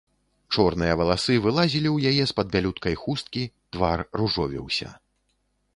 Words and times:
Чорныя 0.53 0.93
валасы 1.01 1.35
вылазілі 1.43 1.89
ў 1.91 1.97
яе 2.15 2.23
з-пад 2.33 2.47
бялюткай 2.57 2.95
хусткі, 3.03 3.43
твар 3.77 3.99
ружовіўся. 4.21 4.89